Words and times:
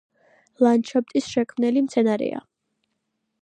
ლანდშაფტის 0.67 1.27
შემქმნელი 1.33 1.85
მცენარეა. 1.89 2.41